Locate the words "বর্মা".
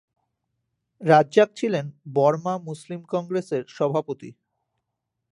2.15-2.53